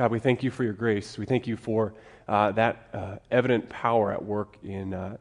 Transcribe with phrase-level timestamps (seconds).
[0.00, 1.18] God, we thank you for your grace.
[1.18, 1.92] We thank you for
[2.26, 5.18] uh, that uh, evident power at work in, uh,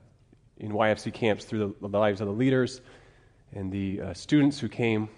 [0.56, 2.80] in YFC camps through the, the, lives of the leaders
[3.52, 5.10] and the uh, students who came.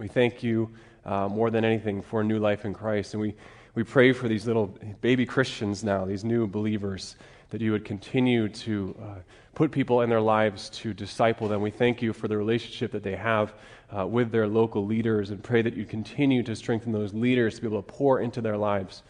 [0.00, 0.68] We thank you
[1.04, 3.14] uh, more than anything for a new life in Christ.
[3.14, 3.36] And we,
[3.76, 7.14] we pray for these little baby Christians now, these new believers,
[7.54, 9.04] that you would continue to uh,
[9.54, 11.62] put people in their lives to disciple them.
[11.62, 13.54] We thank you for the relationship that they have
[13.96, 17.60] uh, with their local leaders and pray that you continue to strengthen those leaders to
[17.60, 19.04] be able to pour into their lives.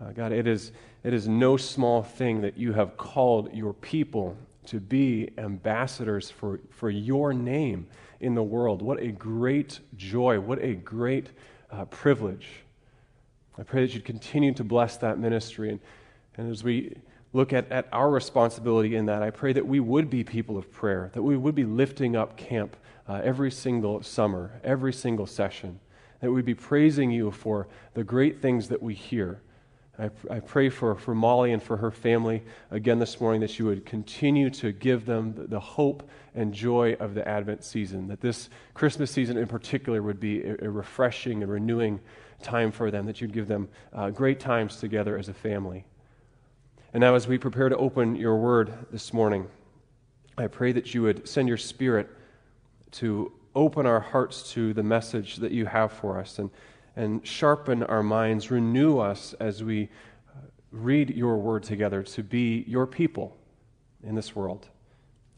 [0.00, 4.34] Uh, God, it is, it is no small thing that you have called your people
[4.68, 7.86] to be ambassadors for, for your name
[8.18, 8.80] in the world.
[8.80, 10.40] What a great joy.
[10.40, 11.28] What a great
[11.70, 12.48] uh, privilege.
[13.58, 15.68] I pray that you'd continue to bless that ministry.
[15.68, 15.80] And,
[16.38, 16.96] and as we
[17.34, 20.72] look at, at our responsibility in that, I pray that we would be people of
[20.72, 25.80] prayer, that we would be lifting up camp uh, every single summer, every single session,
[26.20, 29.40] that we'd be praising you for the great things that we hear.
[29.98, 33.66] I, I pray for, for Molly and for her family again this morning that you
[33.66, 38.20] would continue to give them the, the hope and joy of the Advent season, that
[38.20, 42.00] this Christmas season in particular would be a, a refreshing and renewing
[42.42, 45.84] time for them, that you'd give them uh, great times together as a family.
[46.94, 49.48] And now, as we prepare to open your word this morning,
[50.38, 52.08] I pray that you would send your spirit
[52.92, 56.50] to open our hearts to the message that you have for us and,
[56.94, 59.88] and sharpen our minds, renew us as we
[60.28, 60.38] uh,
[60.70, 63.36] read your word together to be your people
[64.04, 64.68] in this world.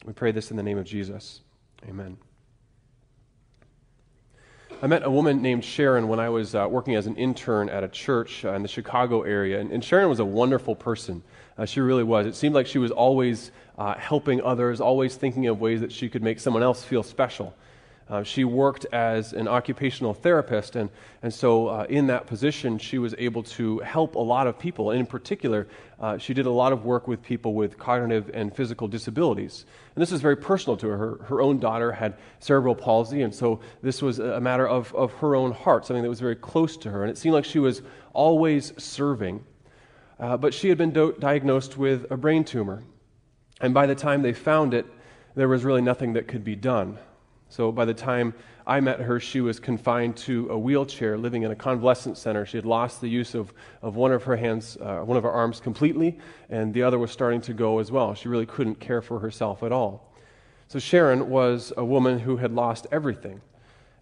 [0.05, 1.41] We pray this in the name of Jesus.
[1.89, 2.17] Amen.
[4.79, 7.83] I met a woman named Sharon when I was uh, working as an intern at
[7.83, 11.23] a church uh, in the Chicago area, and, and Sharon was a wonderful person.
[11.57, 12.25] Uh, she really was.
[12.27, 16.09] It seemed like she was always uh, helping others, always thinking of ways that she
[16.09, 17.55] could make someone else feel special.
[18.09, 20.89] Uh, she worked as an occupational therapist, and,
[21.23, 24.91] and so uh, in that position, she was able to help a lot of people.
[24.91, 25.67] In particular,
[25.99, 29.65] uh, she did a lot of work with people with cognitive and physical disabilities.
[29.93, 30.97] And this is very personal to her.
[30.97, 35.11] Her, her own daughter had cerebral palsy, and so this was a matter of, of
[35.15, 37.01] her own heart, something that was very close to her.
[37.01, 37.81] And it seemed like she was
[38.13, 39.43] always serving.
[40.19, 42.83] Uh, but she had been do- diagnosed with a brain tumor.
[43.61, 44.85] And by the time they found it,
[45.35, 46.97] there was really nothing that could be done.
[47.49, 48.33] So by the time
[48.65, 52.45] I met her, she was confined to a wheelchair, living in a convalescent center.
[52.45, 55.31] She had lost the use of, of one of her hands, uh, one of her
[55.31, 58.13] arms completely, and the other was starting to go as well.
[58.13, 60.13] She really couldn't care for herself at all.
[60.67, 63.41] So Sharon was a woman who had lost everything.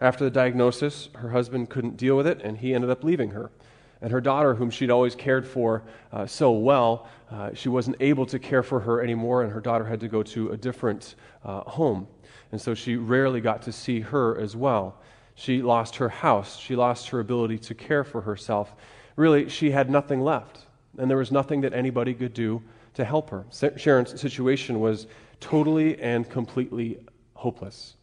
[0.01, 3.51] After the diagnosis, her husband couldn't deal with it, and he ended up leaving her.
[4.01, 8.25] And her daughter, whom she'd always cared for uh, so well, uh, she wasn't able
[8.27, 11.61] to care for her anymore, and her daughter had to go to a different uh,
[11.61, 12.07] home.
[12.51, 15.01] And so she rarely got to see her as well.
[15.35, 16.57] She lost her house.
[16.57, 18.75] She lost her ability to care for herself.
[19.15, 20.59] Really, she had nothing left.
[20.97, 22.61] And there was nothing that anybody could do
[22.93, 23.45] to help her.
[23.75, 25.07] Sharon's situation was
[25.39, 26.99] totally and completely
[27.33, 27.95] hopeless.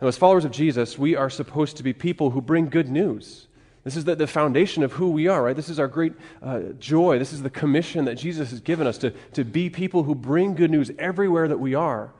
[0.00, 3.46] Now, as followers of Jesus, we are supposed to be people who bring good news.
[3.84, 5.56] This is the, the foundation of who we are, right?
[5.56, 7.18] This is our great uh, joy.
[7.18, 10.54] This is the commission that Jesus has given us to, to be people who bring
[10.54, 12.12] good news everywhere that we are.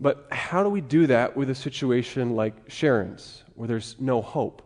[0.00, 4.62] But how do we do that with a situation like Sharon's, where there's no hope?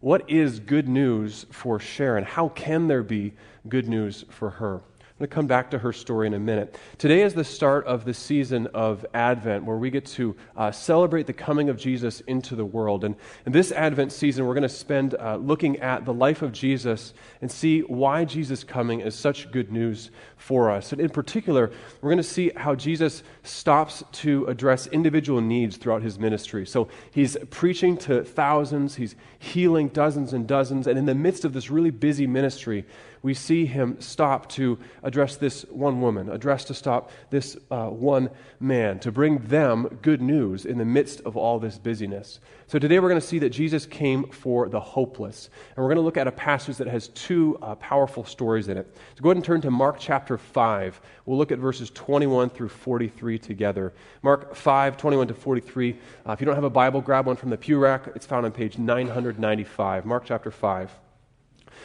[0.00, 2.24] What is good news for Sharon?
[2.24, 3.32] How can there be
[3.68, 4.82] good news for her?
[5.14, 6.76] I'm going to come back to her story in a minute.
[6.98, 11.28] Today is the start of the season of Advent, where we get to uh, celebrate
[11.28, 13.04] the coming of Jesus into the world.
[13.04, 13.14] And
[13.46, 17.14] in this Advent season, we're going to spend uh, looking at the life of Jesus
[17.40, 20.90] and see why Jesus' coming is such good news for us.
[20.90, 21.70] And in particular,
[22.00, 26.66] we're going to see how Jesus stops to address individual needs throughout his ministry.
[26.66, 31.52] So he's preaching to thousands, he's healing dozens and dozens, and in the midst of
[31.52, 32.84] this really busy ministry,
[33.22, 38.30] we see him stop to address this one woman, address to stop this uh, one
[38.58, 42.40] man, to bring them good news in the midst of all this busyness.
[42.66, 45.50] So today we're going to see that Jesus came for the hopeless.
[45.76, 48.78] And we're going to look at a passage that has two uh, powerful stories in
[48.78, 48.96] it.
[49.16, 51.00] So go ahead and turn to Mark chapter 5.
[51.26, 53.92] We'll look at verses 21 through 43 together.
[54.22, 55.96] Mark 5, 21 to 43.
[56.26, 58.08] Uh, if you don't have a Bible, grab one from the pew rack.
[58.14, 60.06] It's found on page 995.
[60.06, 60.90] Mark chapter 5.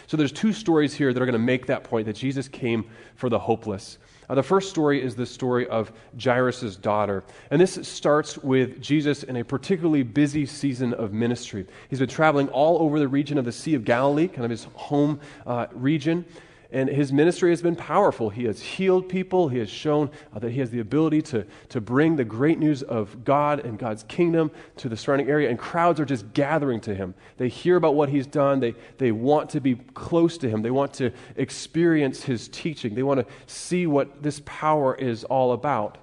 [0.07, 2.89] So there's two stories here that are going to make that point that Jesus came
[3.15, 3.97] for the hopeless.
[4.29, 5.91] Uh, the first story is the story of
[6.21, 7.23] Jairus' daughter.
[7.49, 11.65] And this starts with Jesus in a particularly busy season of ministry.
[11.89, 14.65] He's been traveling all over the region of the Sea of Galilee, kind of his
[14.75, 16.25] home uh, region.
[16.71, 18.29] And his ministry has been powerful.
[18.29, 19.49] He has healed people.
[19.49, 22.83] He has shown uh, that he has the ability to, to bring the great news
[22.83, 25.49] of God and God's kingdom to the surrounding area.
[25.49, 27.15] And crowds are just gathering to him.
[27.37, 28.59] They hear about what he's done.
[28.59, 30.61] They, they want to be close to him.
[30.61, 32.93] They want to experience his teaching.
[32.93, 35.97] They want to see what this power is all about.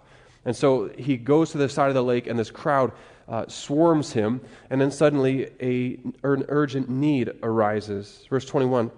[0.45, 2.91] And so he goes to the side of the lake, and this crowd
[3.29, 4.41] uh, swarms him.
[4.69, 8.27] And then suddenly a, an urgent need arises.
[8.29, 8.91] Verse 21.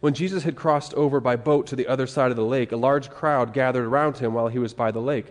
[0.00, 2.76] When Jesus had crossed over by boat to the other side of the lake, a
[2.76, 5.26] large crowd gathered around him while he was by the lake.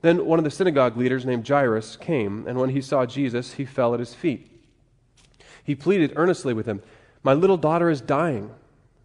[0.00, 3.64] Then one of the synagogue leaders named Jairus came, and when he saw Jesus, he
[3.64, 4.50] fell at his feet.
[5.64, 6.82] He pleaded earnestly with him,
[7.22, 8.50] My little daughter is dying.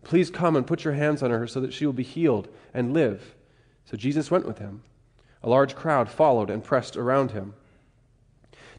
[0.04, 2.94] Please come and put your hands on her so that she will be healed and
[2.94, 3.36] live.
[3.86, 4.84] So Jesus went with him.
[5.42, 7.54] A large crowd followed and pressed around him.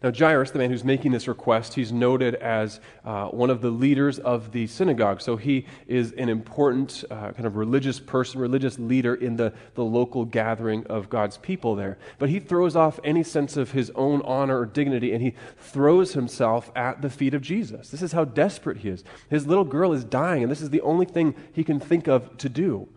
[0.02, 3.70] Now, Jairus, the man who's making this request, he's noted as uh, one of the
[3.70, 5.20] leaders of the synagogue.
[5.20, 9.84] So he is an important uh, kind of religious person, religious leader in the, the
[9.84, 11.98] local gathering of God's people there.
[12.18, 16.12] But he throws off any sense of his own honor or dignity and he throws
[16.12, 17.90] himself at the feet of Jesus.
[17.90, 19.04] This is how desperate he is.
[19.30, 22.36] His little girl is dying, and this is the only thing he can think of
[22.38, 22.88] to do.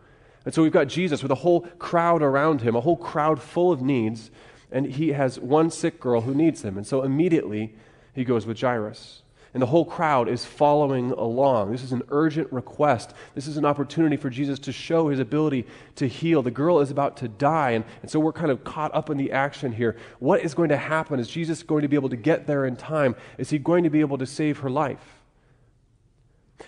[0.45, 3.71] And so we've got Jesus with a whole crowd around him, a whole crowd full
[3.71, 4.31] of needs
[4.71, 6.77] and he has one sick girl who needs him.
[6.77, 7.73] And so immediately
[8.13, 9.21] he goes with Jairus.
[9.53, 11.71] And the whole crowd is following along.
[11.71, 13.13] This is an urgent request.
[13.33, 15.65] This is an opportunity for Jesus to show his ability
[15.95, 16.43] to heal.
[16.43, 19.17] The girl is about to die, and, and so we're kind of caught up in
[19.17, 19.95] the action here.
[20.19, 21.19] What is going to happen?
[21.19, 23.15] Is Jesus going to be able to get there in time?
[23.37, 25.21] Is he going to be able to save her life?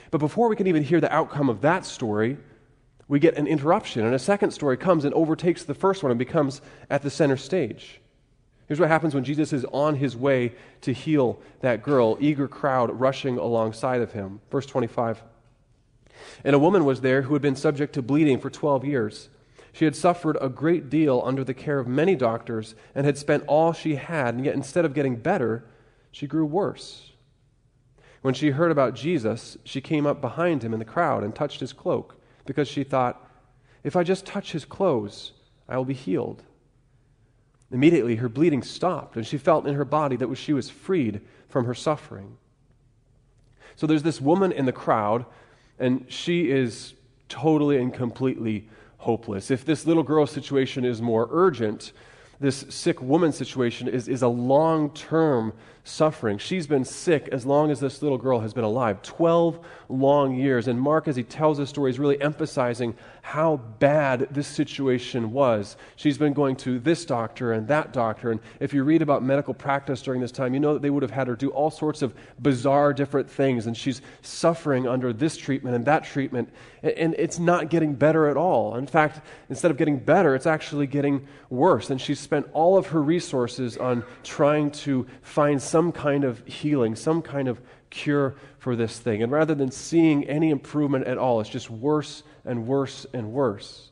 [0.10, 2.38] But before we can even hear the outcome of that story,
[3.10, 6.20] we get an interruption, and a second story comes and overtakes the first one and
[6.20, 6.62] becomes
[6.92, 8.00] at the center stage.
[8.68, 13.00] Here's what happens when Jesus is on his way to heal that girl, eager crowd
[13.00, 14.42] rushing alongside of him.
[14.52, 15.24] Verse 25.
[16.44, 19.30] And a woman was there who had been subject to bleeding for 12 years.
[19.74, 23.44] She had suffered a great deal under the care of many doctors and had spent
[23.48, 25.66] all she had, and yet instead of getting better,
[26.12, 27.14] she grew worse.
[28.22, 31.62] When she heard about Jesus, she came up behind him in the crowd and touched
[31.62, 32.19] his cloak
[32.50, 33.24] because she thought,
[33.84, 35.34] if I just touch his clothes,
[35.68, 36.42] I will be healed.
[37.70, 41.66] Immediately, her bleeding stopped, and she felt in her body that she was freed from
[41.66, 42.38] her suffering.
[43.76, 45.28] So there's this woman in the crowd,
[45.78, 46.96] and she is
[47.28, 48.68] totally and completely
[48.98, 49.52] hopeless.
[49.52, 51.92] If this little girl situation is more urgent,
[52.40, 55.54] this sick woman situation is, is a long term
[55.90, 56.38] suffering.
[56.38, 59.60] She's been sick as long as this little girl has been alive 12
[59.90, 60.68] long years.
[60.68, 65.78] And Mark, as he tells this story, is really emphasizing how bad this situation was.
[65.96, 68.32] She's been going to this doctor and that doctor.
[68.32, 71.04] And if you read about medical practice during this time, you know that they would
[71.04, 73.66] have had her do all sorts of bizarre different things.
[73.66, 76.50] And she's suffering under this treatment and that treatment.
[76.84, 78.76] And it's not getting better at all.
[78.76, 81.90] In fact, instead of getting better, it's actually getting worse.
[81.90, 86.96] And she's spent all of her resources on trying to find some kind of healing,
[86.96, 87.60] some kind of
[87.90, 89.24] cure for this thing.
[89.24, 93.90] And rather than seeing any improvement at all, it's just worse and worse and worse.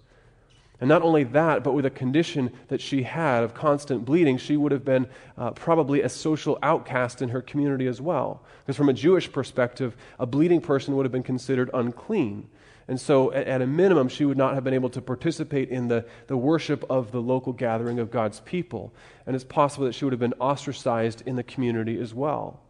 [0.80, 4.58] And not only that, but with a condition that she had of constant bleeding, she
[4.58, 5.08] would have been
[5.38, 8.44] uh, probably a social outcast in her community as well.
[8.60, 12.48] Because from a Jewish perspective, a bleeding person would have been considered unclean.
[12.88, 15.90] And so, at, at, a minimum, she would not have been able to participate in
[15.90, 18.94] the, the worship of the local gathering of God's people.
[19.26, 22.62] And it's possible that she would have been ostracized in the community as well.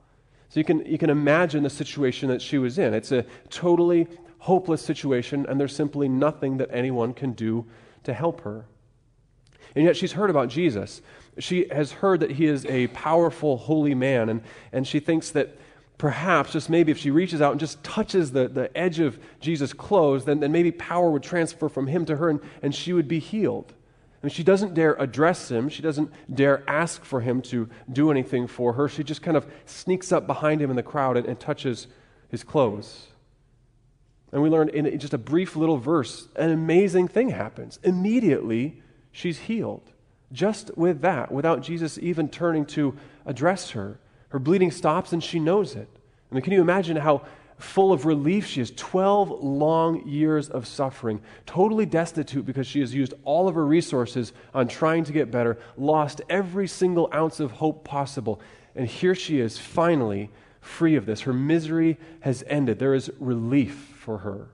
[0.50, 2.96] So, you can, you can imagine the situation that she was in.
[2.96, 4.08] It's a totally
[4.40, 7.66] hopeless situation, and there's simply nothing that anyone can do
[8.04, 8.66] to help her.
[9.76, 11.04] And yet, she's heard about Jesus.
[11.38, 15.56] She has heard that he is a powerful, holy man, and, and she thinks that
[15.98, 19.74] perhaps, just maybe, if she reaches out and just touches the, the edge of Jesus'
[19.74, 23.08] clothes, then, then maybe power would transfer from him to her and, and she would
[23.08, 23.74] be healed.
[24.24, 25.70] And she doesn't dare address him.
[25.70, 28.88] She doesn't dare ask for him to do anything for her.
[28.88, 31.88] She just kind of sneaks up behind him in the crowd and, and touches
[32.30, 33.08] his clothes.
[34.32, 37.80] And we learn in just a brief little verse, an amazing thing happens.
[37.84, 39.94] Immediately, she's healed.
[40.34, 44.00] Just with that, without Jesus even turning to address her.
[44.30, 45.88] Her bleeding stops and she knows it.
[46.32, 47.26] I mean, can you imagine how
[47.58, 48.72] full of relief she is?
[48.76, 54.34] 12 long years of suffering, totally destitute because she has used all of her resources
[54.54, 58.42] on trying to get better, lost every single ounce of hope possible.
[58.76, 60.30] And here she is, finally
[60.60, 61.22] free of this.
[61.22, 62.80] Her misery has ended.
[62.80, 64.50] There is relief for her.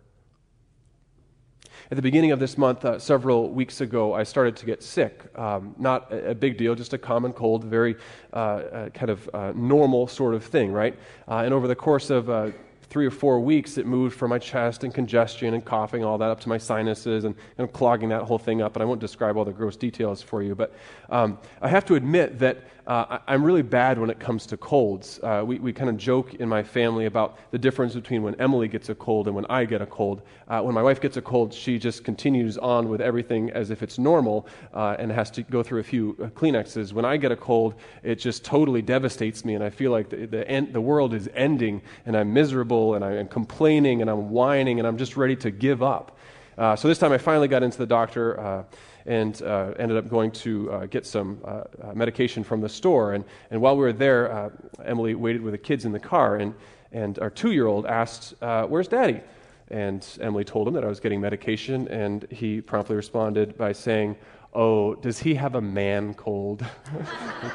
[1.94, 5.26] At the beginning of this month, uh, several weeks ago, I started to get sick.
[5.38, 7.98] Um, not a, a, big deal, just a common cold, very
[8.34, 10.98] uh, uh, kind of uh, normal sort of thing, right?
[11.28, 12.50] Uh, and over the course of uh,
[12.90, 16.32] three or four weeks, it moved from my chest and congestion and coughing, all that,
[16.32, 18.76] up to my sinuses and, and clogging that whole thing up.
[18.76, 20.74] And I won't describe all the gross details for you, but
[21.12, 25.20] um, I have to admit that uh, I'm really bad when it comes to colds.
[25.24, 28.68] Uh, we we kind of joke in my family about the difference between when Emily
[28.68, 30.22] gets a cold and when I get a cold.
[30.50, 33.84] Uh, when my wife gets a cold, she just continues on with everything as if
[33.84, 36.92] it's normal uh, and has to go through a few uh, Kleenexes.
[36.92, 40.26] When I get a cold, it just totally devastates me, and I feel like the,
[40.26, 44.80] the, end, the world is ending, and I'm miserable, and I'm complaining, and I'm whining,
[44.80, 46.18] and I'm just ready to give up.
[46.58, 48.66] Uh, so this time I finally got into the doctor
[49.06, 53.14] and uh, ended up going to uh, get some uh, uh, medication from the store.
[53.14, 54.50] And, and while we were there, uh,
[54.86, 56.54] Emily waited with the kids in the car, and,
[56.92, 59.22] and our two year old asked, Where's daddy?
[59.70, 64.16] And Emily told him that I was getting medication, and he promptly responded by saying,
[64.54, 66.64] Oh, does he have a man cold?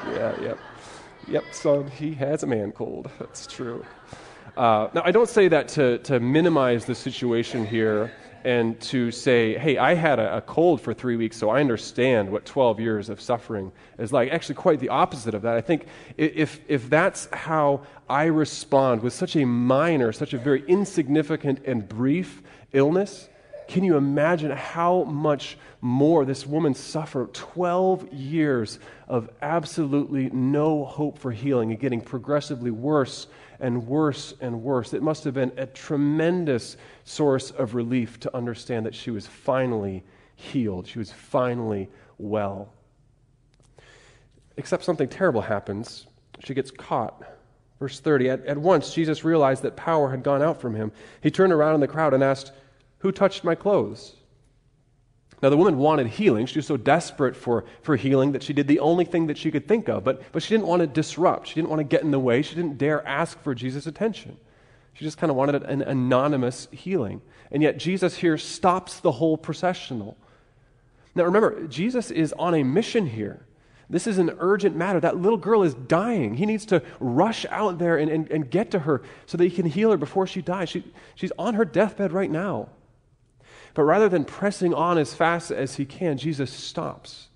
[0.09, 0.59] yeah, yep.
[1.29, 3.11] Yep, son, he has a man cold.
[3.19, 3.85] That's true.
[4.57, 8.11] Uh, now, I don't say that to, to minimize the situation here
[8.45, 12.31] and to say, hey, I had a, a, cold for three weeks, so I understand
[12.31, 14.31] what 12 years of suffering is like.
[14.31, 15.55] Actually, quite the opposite of that.
[15.55, 20.65] I think if, if that's how I respond with such a minor, such a very
[20.67, 22.43] insignificant and brief
[22.73, 23.29] illness,
[23.69, 27.33] can you imagine how much more this woman suffered?
[27.35, 33.27] 12 years of absolutely no hope for healing and getting progressively worse
[33.61, 34.93] and worse and worse.
[34.93, 40.05] It must have been a tremendous source of relief to understand that she was finally
[40.37, 40.87] healed.
[40.87, 42.73] She was finally well.
[44.57, 46.07] Except something terrible happens.
[46.45, 47.23] She gets caught.
[47.79, 50.91] Verse 30 at, at once, Jesus realized that power had gone out from him.
[51.21, 52.53] He turned around in the crowd and asked,
[52.99, 54.17] Who touched my clothes?
[55.43, 56.47] Now, the woman wanted healing.
[56.47, 59.51] She was so desperate for, for healing that she did the only thing that she
[59.51, 60.03] could think of.
[60.03, 61.49] But, but she didn't want to disrupt.
[61.49, 62.43] She didn't want to get in the way.
[62.43, 64.37] She didn't dare ask for Jesus' attention.
[64.95, 67.23] She just kind of wanted an anonymous healing.
[67.53, 70.17] And yet, Jesus here stops the whole processional.
[71.15, 73.47] Now, remember, Jesus is on a mission here.
[73.91, 75.01] This is an urgent matter.
[75.01, 76.35] That little girl is dying.
[76.35, 79.51] He needs to rush out there and, and, and get to her so that he
[79.51, 80.69] can heal her before she dies.
[80.69, 82.69] She, she's on her deathbed right now.
[83.79, 87.29] But rather than pressing on as fast as he can, Jesus stops.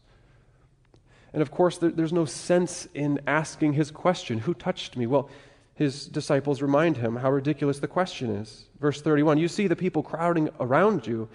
[1.33, 5.07] And of course, there, there's no sense in asking his question Who touched me?
[5.07, 5.31] Well,
[5.77, 8.65] his disciples remind him how ridiculous the question is.
[8.81, 11.29] Verse 31 You see the people crowding around you.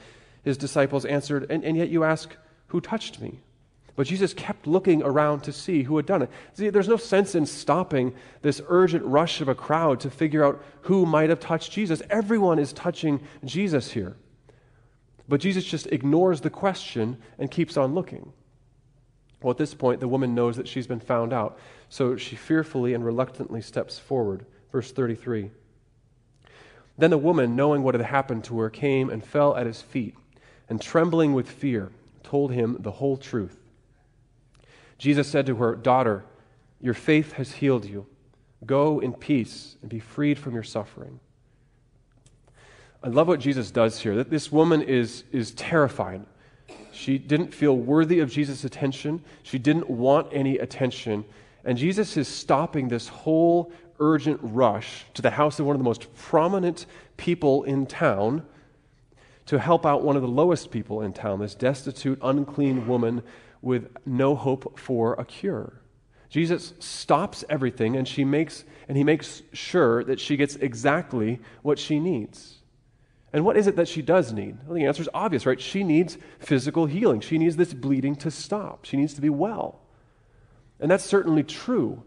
[0.44, 2.36] His disciples answered, And, and yet you ask,
[2.68, 3.40] Who touched me?
[3.96, 6.30] But Jesus kept looking around to see who had done it.
[6.52, 10.62] See, there's no sense in stopping this urgent rush of a crowd to figure out
[10.82, 12.02] who might have touched Jesus.
[12.10, 14.18] Everyone is touching Jesus here.
[15.28, 18.32] But Jesus just ignores the question and keeps on looking.
[19.42, 22.94] Well, at this point, the woman knows that she's been found out, so she fearfully
[22.94, 24.46] and reluctantly steps forward.
[24.72, 25.52] Verse 33.
[26.98, 30.16] Then the woman, knowing what had happened to her, came and fell at his feet,
[30.70, 31.92] and trembling with fear,
[32.24, 33.60] told him the whole truth.
[34.98, 36.26] Jesus said to her, Daughter,
[36.82, 38.08] your faith has healed you.
[38.66, 41.20] Go in peace and be freed from your suffering.
[43.04, 44.16] I love what Jesus does here.
[44.16, 46.26] That this woman is, is terrified.
[46.92, 49.24] She didn't feel worthy of Jesus' attention.
[49.44, 51.26] She didn't want any attention.
[51.64, 55.84] And Jesus is stopping this whole urgent rush to the house of one of the
[55.84, 56.86] most prominent
[57.18, 58.44] people in town
[59.46, 63.24] to help out one of the lowest people in town, this destitute, unclean woman
[63.62, 65.82] with no hope for a cure.
[66.30, 71.80] Jesus stops everything and she makes and he makes sure that she gets exactly what
[71.80, 72.57] she needs.
[73.34, 74.58] And what is it that she does need?
[74.66, 75.60] Well, the answer is obvious, right?
[75.60, 77.20] She needs physical healing.
[77.20, 78.86] She needs this bleeding to stop.
[78.86, 79.80] She needs to be well.
[80.80, 82.04] And that's certainly true.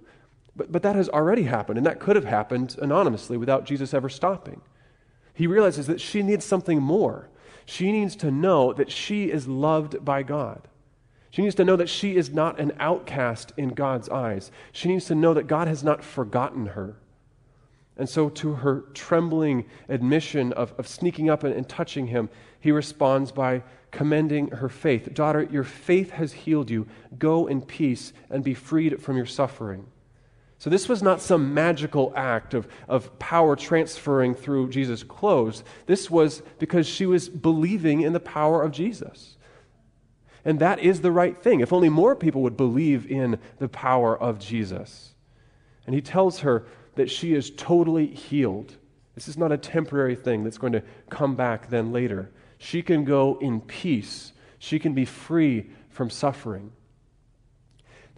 [0.56, 4.08] But, but that has already happened, and that could have happened anonymously without Jesus ever
[4.08, 4.60] stopping.
[5.34, 7.28] He realizes that she needs something more.
[7.66, 10.68] She needs to know that she is loved by God.
[11.30, 14.50] She needs to know that she is not an outcast in God's eyes.
[14.72, 16.96] She needs to know that God has not forgotten her.
[18.00, 22.72] And so, to her trembling admission of, of sneaking up and, and touching him, he
[22.72, 25.12] responds by commending her faith.
[25.12, 26.86] Daughter, your faith has healed you.
[27.18, 29.84] Go in peace and be freed from your suffering.
[30.56, 35.62] So, this was not some magical act of, of power transferring through Jesus' clothes.
[35.84, 39.36] This was because she was believing in the power of Jesus.
[40.42, 41.60] And that is the right thing.
[41.60, 45.12] If only more people would believe in the power of Jesus.
[45.84, 46.64] And he tells her,
[47.00, 48.76] that she is totally healed.
[49.14, 52.30] This is not a temporary thing that's going to come back then later.
[52.58, 56.72] She can go in peace, she can be free from suffering.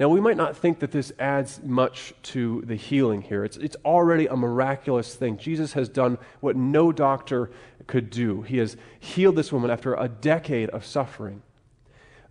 [0.00, 3.44] Now, we might not think that this adds much to the healing here.
[3.44, 5.36] It's, it's already a miraculous thing.
[5.36, 7.52] Jesus has done what no doctor
[7.86, 8.42] could do.
[8.42, 11.42] He has healed this woman after a decade of suffering.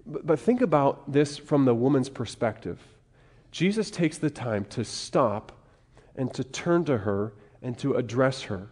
[0.05, 2.81] But, but think about this from the woman's perspective.
[3.51, 5.53] Jesus takes the time to stop
[6.21, 8.69] and to turn to her and to address her.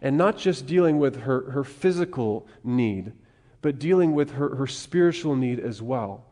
[0.00, 3.12] And not just dealing with her, her physical need,
[3.62, 6.24] but dealing with her, her spiritual need as well.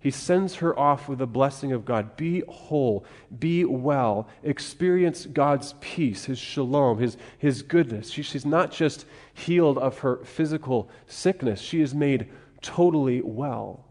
[0.00, 2.16] He sends her off with the blessing of God.
[2.16, 3.04] Be whole,
[3.38, 8.10] be well, experience God's peace, His shalom, His, his goodness.
[8.10, 12.28] She, she's not just healed of her physical sickness, she is made
[12.60, 13.84] totally well.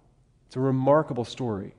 [0.48, 1.74] It's a remarkable story.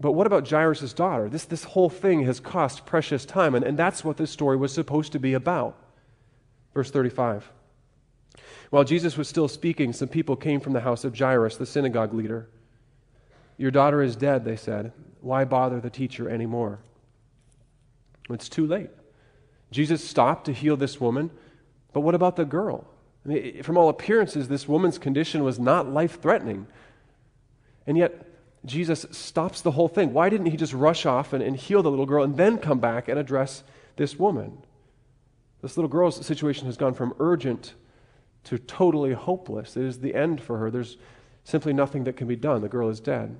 [0.00, 1.28] But what about Jairus' daughter?
[1.28, 4.72] This, this whole thing has cost precious time, and, and that's what this story was
[4.72, 5.76] supposed to be about.
[6.72, 7.50] Verse 35.
[8.70, 12.14] While Jesus was still speaking, some people came from the house of Jairus, the synagogue
[12.14, 12.48] leader.
[13.56, 14.92] Your daughter is dead, they said.
[15.20, 16.78] Why bother the teacher anymore?
[18.30, 18.90] It's too late.
[19.72, 21.30] Jesus stopped to heal this woman,
[21.92, 22.86] but what about the girl?
[23.24, 26.66] I mean, from all appearances, this woman's condition was not life threatening.
[27.86, 28.27] And yet,
[28.64, 30.12] Jesus stops the whole thing.
[30.12, 32.80] Why didn't he just rush off and, and heal the little girl and then come
[32.80, 33.62] back and address
[33.96, 34.58] this woman?
[35.62, 37.74] This little girl's situation has gone from urgent
[38.44, 39.76] to totally hopeless.
[39.76, 40.70] It is the end for her.
[40.70, 40.96] There's
[41.44, 42.62] simply nothing that can be done.
[42.62, 43.36] The girl is dead.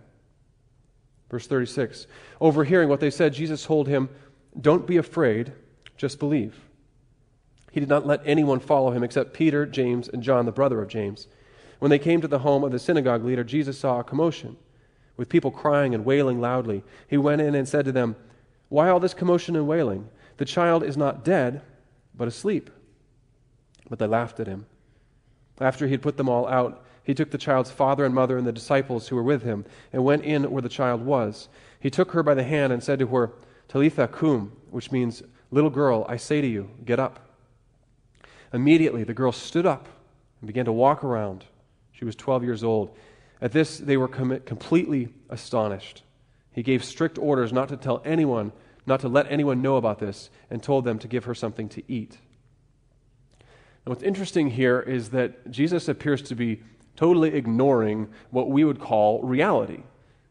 [1.31, 2.07] Verse 36
[2.41, 4.09] Overhearing what they said, Jesus told him,
[4.59, 5.53] Don't be afraid,
[5.97, 6.69] just believe.
[7.71, 10.89] He did not let anyone follow him except Peter, James, and John, the brother of
[10.89, 11.29] James.
[11.79, 14.57] When they came to the home of the synagogue leader, Jesus saw a commotion,
[15.19, 16.83] with people crying and wailing loudly.
[17.07, 18.17] He went in and said to them,
[18.71, 20.09] Why all this commotion and wailing?
[20.39, 21.61] The child is not dead,
[22.15, 22.71] but asleep.
[23.91, 24.65] But they laughed at him.
[25.61, 28.47] After he had put them all out, he took the child's father and mother and
[28.47, 31.49] the disciples who were with him and went in where the child was.
[31.81, 33.33] He took her by the hand and said to her,
[33.67, 37.21] Talitha cum, which means, Little girl, I say to you, get up.
[38.53, 39.89] Immediately the girl stood up
[40.41, 41.45] and began to walk around.
[41.93, 42.95] She was 12 years old.
[43.41, 46.03] At this, they were com- completely astonished.
[46.53, 48.53] He gave strict orders not to tell anyone,
[48.87, 51.83] not to let anyone know about this, and told them to give her something to
[51.87, 52.19] eat.
[53.85, 56.63] And what's interesting here is that Jesus appears to be
[56.97, 59.83] totally ignoring what we would call reality.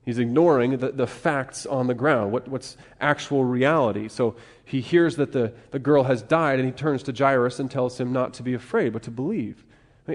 [0.04, 4.10] He's ignoring the, the facts on the ground, what, what's actual reality.
[4.10, 7.72] So he hears that the, the girl has died, and he turns to Jairus and
[7.72, 9.66] tells him not to be afraid, but to believe.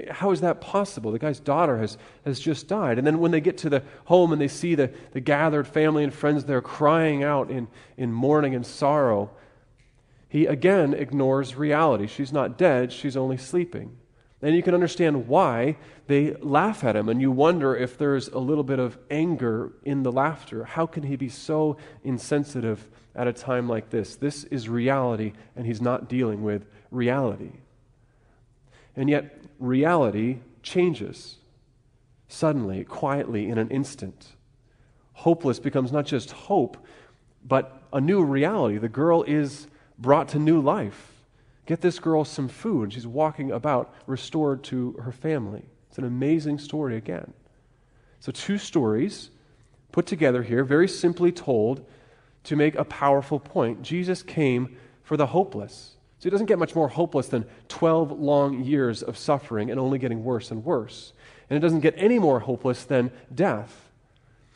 [0.09, 1.11] How is that possible?
[1.11, 2.97] The guy's daughter has, has just died.
[2.97, 6.03] And then when they get to the home and they see the, the gathered family
[6.03, 9.29] and friends there crying out in, in mourning and sorrow,
[10.27, 12.07] he again ignores reality.
[12.07, 13.95] She's not dead, she's only sleeping.
[14.41, 15.77] And you can understand why
[16.07, 20.03] they laugh at him, and you wonder if there's a little bit of anger in
[20.03, 20.65] the laughter.
[20.65, 24.17] How can he be so insensitive at a time like this?
[24.17, 27.51] This is reality, and he's not dealing with reality.
[28.95, 31.37] And yet, reality changes
[32.27, 34.33] suddenly, quietly, in an instant.
[35.13, 36.77] Hopeless becomes not just hope,
[37.45, 38.77] but a new reality.
[38.77, 41.11] The girl is brought to new life.
[41.65, 42.93] Get this girl some food.
[42.93, 45.63] She's walking about, restored to her family.
[45.89, 47.33] It's an amazing story again.
[48.19, 49.29] So, two stories
[49.91, 51.85] put together here, very simply told,
[52.45, 53.81] to make a powerful point.
[53.83, 55.95] Jesus came for the hopeless.
[56.23, 59.99] So, it doesn't get much more hopeless than 12 long years of suffering and only
[59.99, 61.11] getting worse and worse.
[61.49, 63.91] And it doesn't get any more hopeless than death.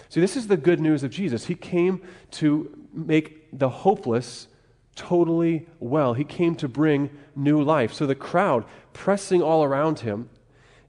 [0.08, 1.48] See, this is the good news of Jesus.
[1.48, 2.02] He came
[2.32, 4.48] to make the hopeless
[4.96, 6.14] totally well.
[6.14, 7.92] He came to bring new life.
[7.92, 10.30] So the crowd pressing all around him,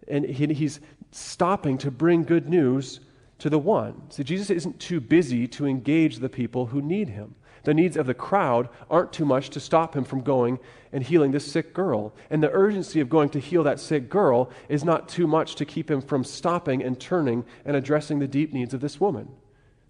[0.06, 0.78] and he, he's
[1.10, 3.00] stopping to bring good news
[3.40, 4.08] to the one.
[4.12, 7.34] See, Jesus isn't too busy to engage the people who need him.
[7.68, 10.58] The needs of the crowd aren't too much to stop him from going
[10.90, 12.14] and healing this sick girl.
[12.30, 15.66] And the urgency of going to heal that sick girl is not too much to
[15.66, 19.28] keep him from stopping and turning and addressing the deep needs of this woman.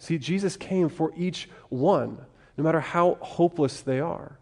[0.01, 2.19] See, Jesus came for each one
[2.57, 4.41] no matter how hopeless they are.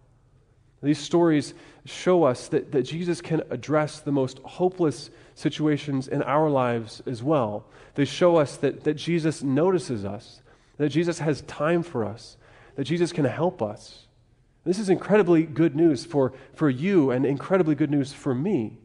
[0.82, 1.52] These stories
[1.84, 7.22] show us that, that Jesus can address the most hopeless situations in our lives as
[7.22, 7.66] well.
[7.96, 10.40] They show us that, that Jesus notices us,
[10.78, 12.38] that Jesus has time for us,
[12.76, 14.06] that Jesus can help us.
[14.64, 18.78] This is incredibly good news for, for you and incredibly good news for me.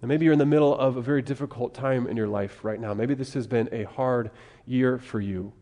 [0.00, 2.80] And maybe you're in the middle of a very difficult time in your life right
[2.80, 2.94] now.
[2.94, 4.30] Maybe this has been a hard
[4.66, 5.52] year for you.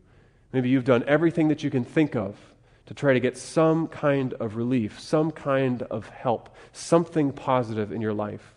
[0.53, 2.37] Maybe you've done everything that you can think of
[2.85, 8.01] to try to get some kind of relief, some kind of help, something positive in
[8.01, 8.55] your life.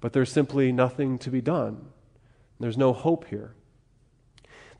[0.00, 1.86] But there's simply nothing to be done.
[2.58, 3.54] There's no hope here.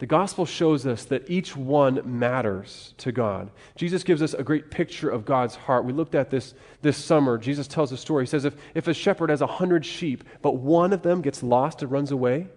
[0.03, 3.53] The gospel shows us that each one matters to God.
[3.77, 5.85] Jesus gives us a great picture of God's heart.
[5.85, 7.39] We looked at this this summer.
[7.39, 8.25] Jesus tells a story.
[8.25, 11.41] He says, if, if a shepherd has a hundred sheep, but one of them gets
[11.41, 12.49] lost and runs away,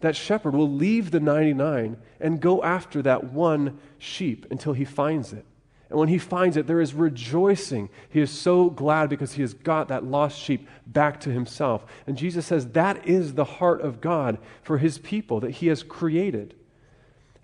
[0.00, 5.32] that shepherd will leave the 99 and go after that one sheep until he finds
[5.32, 5.46] it.
[5.90, 7.88] And when he finds it, there is rejoicing.
[8.08, 11.86] He is so glad because he has got that lost sheep back to himself.
[12.08, 15.84] And Jesus says that is the heart of God for his people that he has
[15.84, 16.56] created.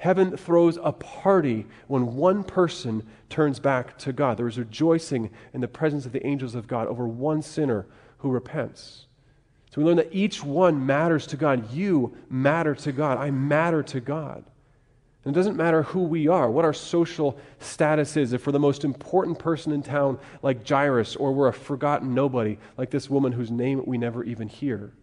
[0.00, 4.38] Heaven throws a party when one person turns back to God.
[4.38, 7.84] There is rejoicing in the presence of the angels of God over one sinner
[8.16, 9.08] who repents.
[9.70, 11.70] So we learn that each one matters to God.
[11.70, 13.18] You matter to God.
[13.18, 14.42] I matter to God.
[15.26, 18.58] And it doesn't matter who we are, what our social status is, if we're the
[18.58, 23.32] most important person in town like Jairus, or we're a forgotten nobody like this woman
[23.32, 24.94] whose name we never even hear.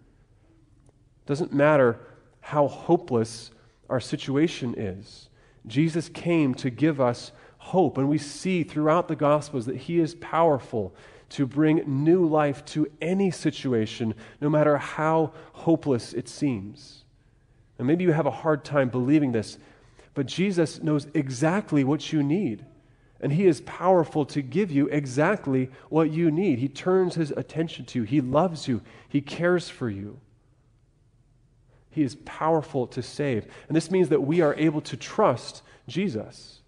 [1.21, 1.99] It doesn't matter
[2.41, 3.51] how hopeless
[3.89, 5.29] our situation is.
[5.65, 10.15] Jesus came to give us hope, and we see throughout the Gospels that He is
[10.15, 10.95] powerful
[11.29, 17.03] to bring new life to any situation, no matter how hopeless it seems.
[17.77, 19.57] And maybe you have a hard time believing this,
[20.13, 22.65] but Jesus knows exactly what you need.
[23.19, 26.59] And he is powerful to give you exactly what you need.
[26.59, 28.05] He turns his attention to you.
[28.05, 28.81] He loves you.
[29.09, 30.19] He cares for you.
[31.97, 33.47] He is powerful to save.
[33.67, 36.59] And this means that we are able to trust Jesus.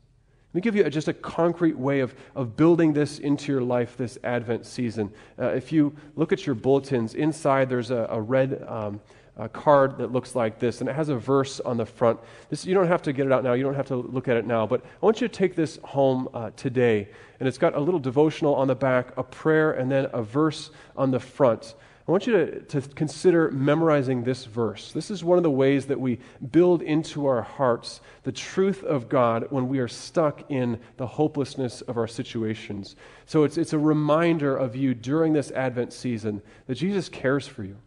[0.52, 3.96] Let me give you just a concrete way of, of building this into your life
[3.96, 5.14] this Advent season.
[5.38, 9.00] Uh, if you look at your bulletins, inside there's a, a red um,
[9.38, 12.20] a card that looks like this, and it has a verse on the front.
[12.50, 14.36] This, you don't have to get it out now, you don't have to look at
[14.36, 17.08] it now, but I want you to take this home uh, today.
[17.40, 20.72] And it's got a little devotional on the back, a prayer, and then a verse
[20.98, 21.76] on the front.
[22.10, 24.92] I want you to, to consider memorizing this verse.
[24.94, 26.18] This is one of the ways that we
[26.52, 31.82] build into our hearts the truth of God when we are stuck in the hopelessness
[31.82, 32.96] of our situations.
[33.28, 37.64] So it's, it's a reminder of you during this Advent season that Jesus cares for
[37.64, 37.78] you,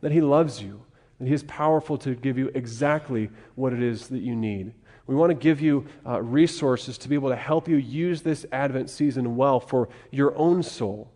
[0.00, 0.84] that He loves you,
[1.18, 4.74] that He is powerful to give you exactly what it is that you need.
[5.08, 8.46] We want to give you uh, resources to be able to help you use this
[8.52, 11.11] Advent season well for your own soul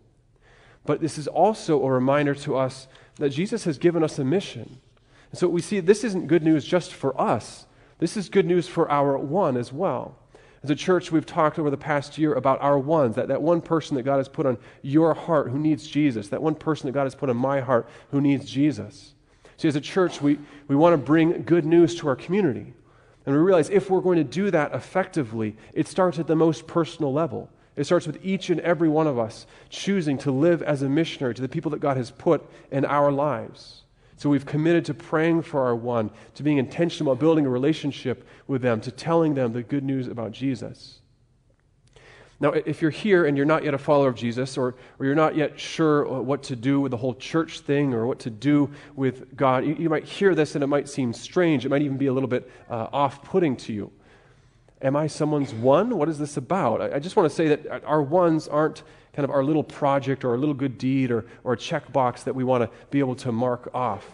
[0.87, 4.79] but this is also a reminder to us that Jesus has given us a mission.
[5.31, 7.67] And so we see this isn't good news just for us,
[7.99, 10.17] this is good news for our one as well.
[10.63, 13.61] As a church, we've talked over the past year about our ones, that, that one
[13.61, 16.93] person that God has put on your heart who needs Jesus, that one person that
[16.93, 19.13] God has put on my heart who needs Jesus.
[19.57, 22.73] See, as a church, we, we want to bring good news to our community.
[23.25, 26.65] And we realize if we're going to do that effectively, it starts at the most
[26.65, 27.49] personal level.
[27.77, 31.35] It starts with each and every one of us choosing to live as a missionary
[31.35, 33.83] to the people that God has put in our lives.
[34.17, 38.27] So we've committed to praying for our one, to being intentional about building a relationship
[38.47, 40.99] with them, to telling them the good news about Jesus.
[42.39, 45.15] Now, if you're here and you're not yet a follower of Jesus, or, or you're
[45.15, 48.71] not yet sure what to do with the whole church thing or what to do
[48.95, 51.65] with God, you, you might hear this and it might seem strange.
[51.65, 53.91] It might even be a little bit uh, off putting to you.
[54.81, 55.97] Am I someone's one?
[55.97, 56.81] What is this about?
[56.81, 60.23] I, I just want to say that our ones aren't kind of our little project
[60.23, 63.15] or a little good deed or, or a checkbox that we want to be able
[63.15, 64.05] to mark off.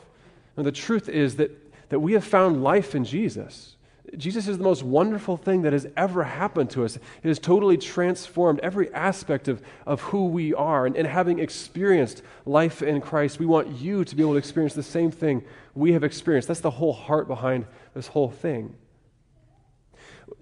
[0.56, 1.52] And the truth is that,
[1.90, 3.76] that we have found life in Jesus.
[4.16, 6.96] Jesus is the most wonderful thing that has ever happened to us.
[6.96, 10.86] It has totally transformed every aspect of, of who we are.
[10.86, 14.74] And, and having experienced life in Christ, we want you to be able to experience
[14.74, 15.44] the same thing
[15.76, 16.48] we have experienced.
[16.48, 18.76] That's the whole heart behind this whole thing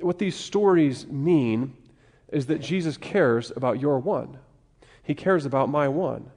[0.04, 1.76] what these stories mean
[2.32, 4.38] is that Jesus cares about your one.
[5.04, 6.32] He cares about my one.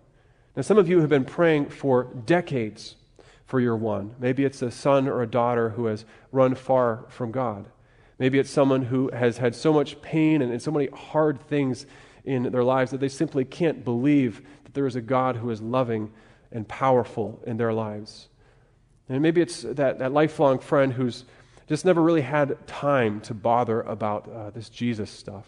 [0.57, 2.96] Now, some of you have been praying for decades
[3.46, 4.14] for your one.
[4.18, 7.66] Maybe it's a son or a daughter who has run far from God.
[8.18, 11.87] Maybe it's someone who has had so much pain and, and so many hard things
[12.24, 15.61] in their lives that they simply can't believe that there is a God who is
[15.61, 16.12] loving
[16.53, 18.29] and powerful in their lives.
[19.09, 21.24] And maybe it's that, that lifelong friend who's
[21.66, 25.46] just never really had time to bother about uh, this Jesus stuff.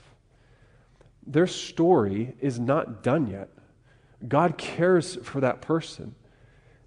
[1.26, 3.48] Their story is not done yet.
[4.26, 6.14] God cares for that person.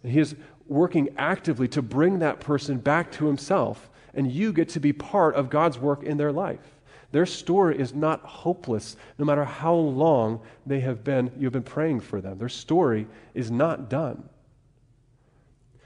[0.04, 0.36] And He is
[0.68, 5.36] working actively to bring that person back to Himself, and you get to be part
[5.36, 6.76] of God's work in their life.
[7.12, 12.02] Their story is not hopeless, no matter how long they have been, you've been praying
[12.02, 12.38] for them.
[12.38, 14.30] Their story is not done.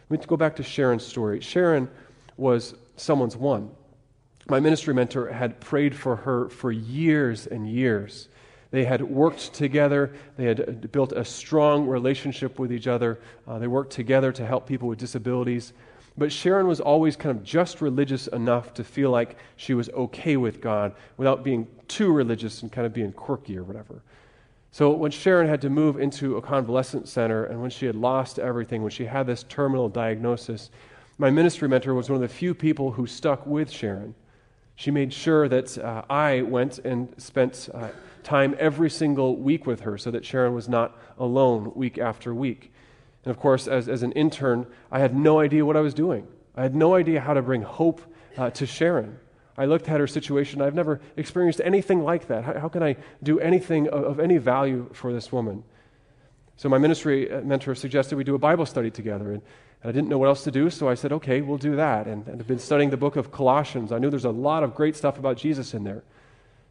[0.09, 1.39] Let me go back to Sharon's story.
[1.39, 1.89] Sharon
[2.35, 3.71] was someone's one.
[4.49, 8.27] My ministry mentor had prayed for her for years and years.
[8.71, 10.13] They had worked together.
[10.35, 13.19] They had built a strong relationship with each other.
[13.47, 15.73] Uh, they worked together to help people with disabilities.
[16.17, 20.37] But Sharon was always kind of just religious enough to feel like she was okay
[20.37, 24.01] with God without being too religious and kind of being quirky or whatever.
[24.71, 28.39] So when Sharon had to move into a convalescent center and when she had lost
[28.39, 30.71] everything, when she had this terminal diagnosis,
[31.23, 34.13] my ministry mentor was one of the few people who stuck with Sharon.
[34.75, 37.91] She made sure that uh, I went and spent uh,
[38.23, 42.73] time every single week with her so that Sharon was not alone week after week.
[43.23, 46.27] And of course, as, as an intern, I had no idea what I was doing.
[46.57, 48.01] I had no idea how to bring hope
[48.37, 49.17] uh, to Sharon.
[49.57, 50.61] I looked at her situation.
[50.61, 52.43] I've never experienced anything like that.
[52.43, 55.63] How, how can I do anything of, of, any value for this woman?
[56.55, 59.31] So, my ministry uh, mentor suggested we do a Bible study together.
[59.31, 59.41] And,
[59.81, 62.07] and I didn't know what else to do, so I said, okay, we'll do that.
[62.07, 63.91] And, and I've been studying the book of Colossians.
[63.91, 66.03] I knew there's a lot of great stuff about Jesus in there.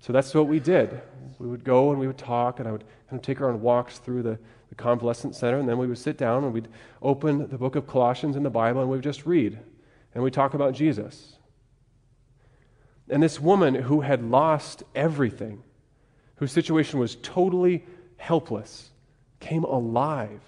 [0.01, 1.01] So, that's what we did.
[1.39, 3.61] We would go and we would talk, and I would kind of take her on
[3.61, 6.69] walks through the, the convalescent center, and then we would sit down and we'd
[7.03, 9.59] open the book of Colossians in the Bible and we'd just read.
[10.15, 11.37] And we'd talk about Jesus.
[13.11, 15.63] And this woman who had lost everything,
[16.37, 17.85] whose situation was totally
[18.17, 18.92] helpless,
[19.43, 20.41] came alive.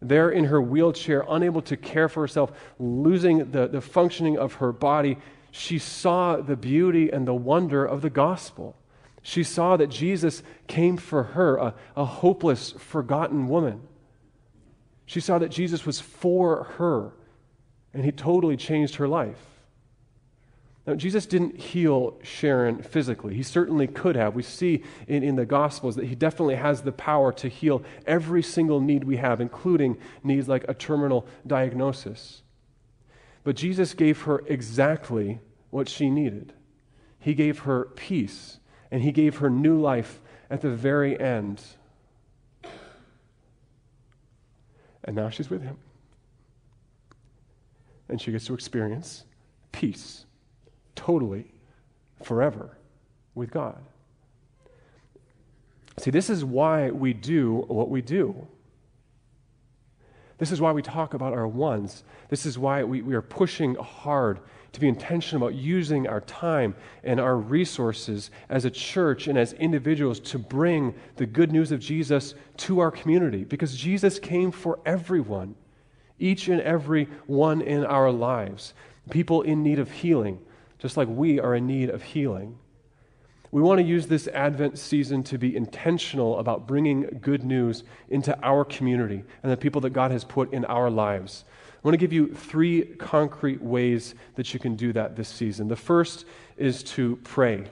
[0.00, 4.72] There in her wheelchair, unable to care for herself, losing the, the functioning of her
[4.72, 5.18] body,
[5.50, 8.74] she saw the beauty and the wonder of the gospel.
[9.22, 13.82] She saw that Jesus came for her, a, a hopeless, forgotten woman.
[15.04, 17.12] She saw that Jesus was for her,
[17.92, 19.51] and he totally changed her life.
[20.86, 23.34] Now, Jesus didn't heal Sharon physically.
[23.34, 24.34] He certainly could have.
[24.34, 28.42] We see in, in the Gospels that he definitely has the power to heal every
[28.42, 32.42] single need we have, including needs like a terminal diagnosis.
[33.44, 35.40] But Jesus gave her exactly
[35.70, 36.52] what she needed.
[37.20, 38.58] He gave her peace,
[38.90, 41.62] and he gave her new life at the very end.
[45.04, 45.76] And now she's with him.
[48.08, 49.24] And she gets to experience
[49.70, 50.26] peace
[50.94, 51.52] totally,
[52.22, 52.76] forever
[53.34, 53.78] with God.
[55.98, 58.46] See, this is why we do what we do.
[60.38, 62.02] This is why we talk about our ones.
[62.28, 64.40] This is why we, we are pushing hard
[64.72, 66.74] to be intentional about using our time
[67.04, 71.78] and our resources as a church and as individuals to bring the good news of
[71.78, 75.54] Jesus to our community because Jesus came for everyone,
[76.18, 78.72] each and every one in our lives.
[79.10, 80.40] People in need of healing,
[80.82, 82.58] just like we are in need of healing.
[83.52, 88.36] We want to use this Advent season to be intentional about bringing good news into
[88.42, 91.44] our community and the people that God has put in our lives.
[91.72, 95.68] I want to give you three concrete ways that you can do that this season.
[95.68, 96.24] The first
[96.56, 97.66] is to pray.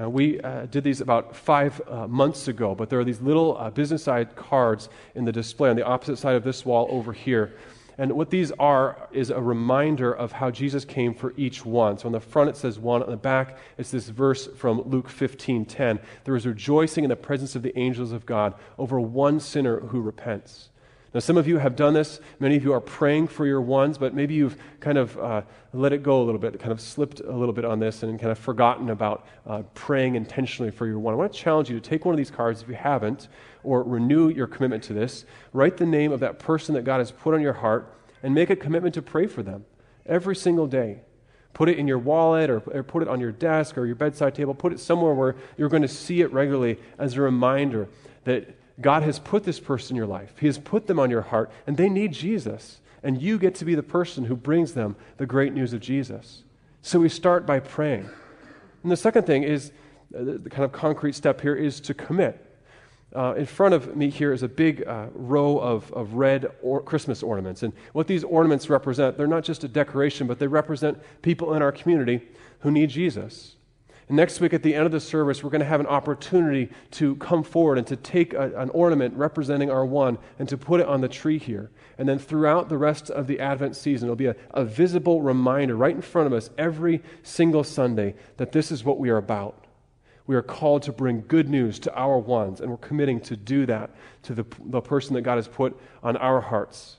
[0.00, 3.56] Uh, we uh, did these about five uh, months ago, but there are these little
[3.58, 7.12] uh, business side cards in the display on the opposite side of this wall over
[7.12, 7.54] here
[7.98, 11.96] and what these are is a reminder of how Jesus came for each one.
[11.98, 15.08] So on the front it says one, on the back it's this verse from Luke
[15.08, 15.98] 15:10.
[16.24, 20.00] There is rejoicing in the presence of the angels of God over one sinner who
[20.00, 20.70] repents.
[21.16, 22.20] Now, some of you have done this.
[22.40, 25.94] Many of you are praying for your ones, but maybe you've kind of uh, let
[25.94, 28.30] it go a little bit, kind of slipped a little bit on this, and kind
[28.30, 31.14] of forgotten about uh, praying intentionally for your one.
[31.14, 33.28] I want to challenge you to take one of these cards if you haven't,
[33.66, 35.24] or renew your commitment to this.
[35.52, 38.48] Write the name of that person that God has put on your heart, and make
[38.48, 39.64] a commitment to pray for them
[40.06, 41.00] every single day.
[41.52, 44.34] Put it in your wallet or, or, put it on your desk or your bedside
[44.34, 44.54] table.
[44.54, 47.88] Put it somewhere where you're going to see it regularly as a reminder
[48.24, 50.34] that God has put this person in your life.
[50.38, 52.80] He has put them on your heart, and they need Jesus.
[53.02, 56.42] And you get to be the person who brings them the great news of Jesus.
[56.82, 58.08] So we start by praying.
[58.82, 59.72] And the second thing is
[60.14, 62.45] uh, the kind of concrete step here is to commit.
[63.16, 66.82] Uh, in front of me here is a big uh, row of, of red or
[66.82, 67.62] Christmas ornaments.
[67.62, 71.62] And what these ornaments represent, they're not just a decoration, but they represent people in
[71.62, 72.20] our community
[72.60, 73.56] who need Jesus.
[74.08, 76.70] And next week at the end of the service, we're going to have an opportunity
[76.92, 80.80] to come forward and to take a, an ornament representing our one and to put
[80.80, 81.70] it on the tree here.
[81.96, 85.74] And then throughout the rest of the Advent season, it'll be a, a visible reminder
[85.74, 89.65] right in front of us every single Sunday that this is what we are about.
[90.26, 93.66] We are called to bring good news to our ones, and we're committing to do
[93.66, 93.90] that
[94.24, 96.96] to the, the person that God has put on our hearts.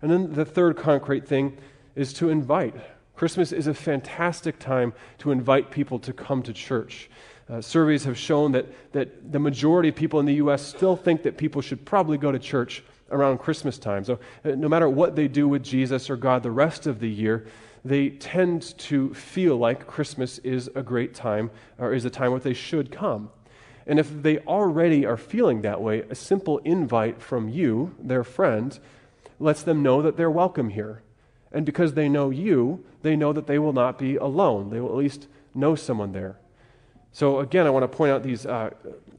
[0.00, 1.56] And then the third concrete thing
[1.96, 2.74] is to invite.
[3.16, 7.10] Christmas is a fantastic time to invite people to come to church.
[7.50, 10.64] Uh, surveys have shown that, that the majority of people in the U.S.
[10.64, 14.04] still think that people should probably go to church around Christmas time.
[14.04, 17.08] So, uh, no matter what they do with Jesus or God the rest of the
[17.08, 17.46] year,
[17.84, 22.40] they tend to feel like Christmas is a great time or is a time where
[22.40, 23.30] they should come.
[23.86, 28.78] And if they already are feeling that way, a simple invite from you, their friend,
[29.40, 31.02] lets them know that they're welcome here
[31.52, 34.70] And because they know you, they know that they will not be alone.
[34.70, 36.38] They will at least know someone there.
[37.12, 38.70] So, again, I want to point out these uh,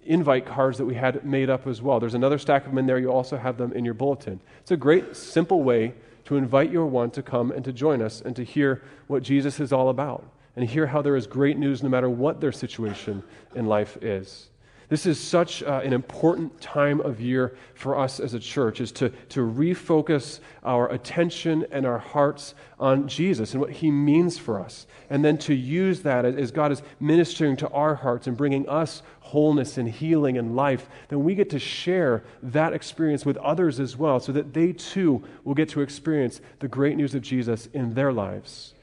[0.05, 1.99] invite cards that we had made up as well.
[1.99, 2.99] There's another stack of them in there.
[2.99, 4.39] You also have them in your bulletin.
[4.59, 5.95] It's a great, simple way
[6.29, 9.59] to invite your one to come and to join us and to hear what Jesus
[9.59, 10.23] is all about
[10.55, 13.23] and hear how there is great news no matter what their situation
[13.55, 14.51] in life is.
[14.89, 18.91] This is such uh, an important time of year for us as a church, is
[18.93, 24.59] to, to refocus our attention and our hearts on Jesus and what he means for
[24.59, 24.87] us.
[25.11, 29.03] And then to use that as, God is ministering to our hearts and bringing us
[29.19, 33.95] wholeness and healing and life, then we get to share that experience with others as
[33.95, 37.93] well so that they too will get to experience the great news of Jesus in
[37.93, 38.73] their lives.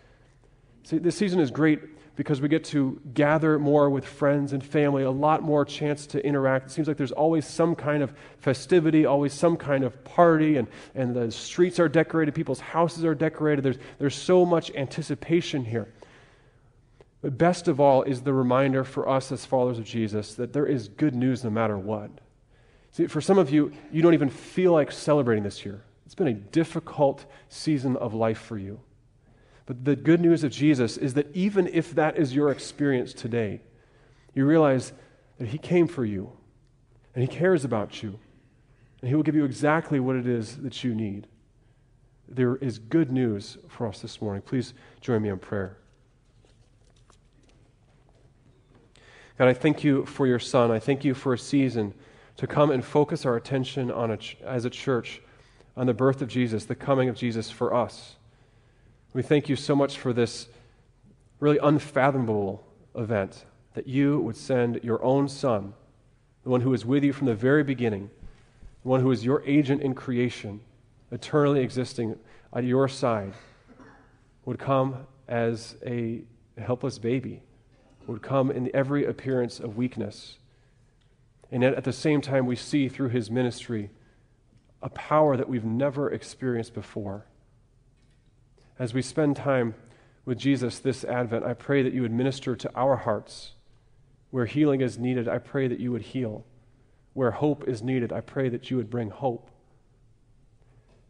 [0.85, 1.81] See, this season is great
[2.17, 6.27] because we get to gather more with friends and family, a lot more chance to
[6.27, 6.67] interact.
[6.67, 10.67] It seems like there's always some kind of festivity, always some kind of party, and,
[10.95, 13.63] and the streets are decorated, people's houses are decorated.
[13.63, 15.89] There's, there's so much anticipation here.
[17.21, 20.67] But best of all is the reminder for us as followers of Jesus that there
[20.67, 22.11] is good news no matter what.
[22.93, 25.83] See, for some of you, you don't even feel like celebrating this year.
[26.07, 28.81] It's been a difficult season of life for you.
[29.67, 33.61] But the good news of Jesus is that even if that is your experience today,
[34.33, 34.93] you realize
[35.39, 36.33] that He came for you
[37.15, 38.19] and He cares about you
[39.01, 41.27] and He will give you exactly what it is that you need.
[42.29, 44.43] There is good news for us this morning.
[44.43, 45.77] Please join me in prayer.
[49.39, 50.71] God, I thank you for your Son.
[50.71, 51.93] I thank you for a season
[52.37, 55.21] to come and focus our attention on a, as a church
[55.77, 58.17] on the birth of Jesus, the coming of Jesus for us.
[59.17, 60.47] We thank you so much for this
[61.41, 62.63] really unfathomable
[62.95, 65.73] event that you would send your own Son,
[66.45, 68.11] the one who is with you from the very beginning,
[68.83, 70.61] the one who is your agent in creation,
[71.11, 72.19] eternally existing
[72.53, 73.33] at your side,
[74.45, 76.21] would come as a
[76.59, 77.43] helpless baby,
[78.07, 80.37] would come in every appearance of weakness.
[81.51, 83.89] And yet, at the same time, we see through his ministry
[84.83, 87.25] a power that we've never experienced before
[88.79, 89.75] as we spend time
[90.25, 93.53] with Jesus this Advent, I pray that you would minister to our hearts.
[94.31, 96.45] Where healing is needed, I pray that you would heal.
[97.15, 99.51] Where hope is needed, I pray that you would bring hope.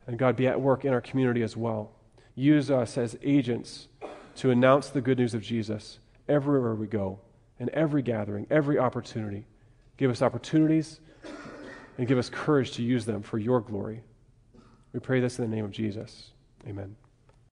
[0.06, 1.92] And God, be at work in our community as well.
[2.36, 3.88] Use us as agents
[4.36, 5.98] to announce the good news of Jesus
[6.28, 7.18] everywhere we go,
[7.58, 9.46] in every gathering, every opportunity.
[9.96, 11.00] Give us opportunities
[11.98, 14.02] and give us courage to use them for your glory.
[14.92, 16.32] We pray this in the name of Jesus.
[16.68, 16.96] Amen.